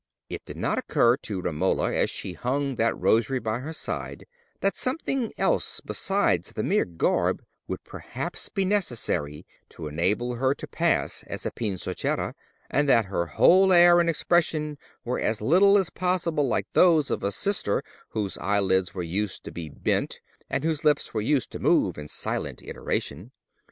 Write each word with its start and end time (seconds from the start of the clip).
It 0.29 0.43
did 0.45 0.57
not 0.57 0.79
occur 0.79 1.15
to 1.17 1.41
Romola, 1.43 1.93
as 1.93 2.09
she 2.09 2.33
hung 2.33 2.77
that 2.77 2.97
rosary 2.97 3.37
by 3.37 3.59
her 3.59 3.71
side, 3.71 4.25
that 4.61 4.75
something 4.75 5.31
else 5.37 5.79
besides 5.79 6.53
the 6.53 6.63
mere 6.63 6.85
garb 6.85 7.43
would 7.67 7.83
perhaps 7.83 8.49
be 8.49 8.65
necessary 8.65 9.45
to 9.69 9.87
enable 9.87 10.33
her 10.37 10.55
to 10.55 10.65
pass 10.65 11.21
as 11.27 11.45
a 11.45 11.51
Pinzochera, 11.51 12.33
and 12.71 12.89
that 12.89 13.05
her 13.13 13.27
whole 13.27 13.71
air 13.71 13.99
and 13.99 14.09
expression 14.09 14.79
were 15.05 15.19
as 15.19 15.39
little 15.39 15.77
as 15.77 15.91
possible 15.91 16.47
like 16.47 16.65
those 16.73 17.11
of 17.11 17.23
a 17.23 17.31
sister 17.31 17.83
whose 18.09 18.39
eyelids 18.39 18.95
were 18.95 19.03
used 19.03 19.43
to 19.43 19.51
be 19.51 19.69
bent, 19.69 20.19
and 20.49 20.63
whose 20.63 20.83
lips 20.83 21.13
were 21.13 21.21
used 21.21 21.51
to 21.51 21.59
move 21.59 21.99
in 21.99 22.07
silent 22.07 22.63
iteration. 22.63 23.31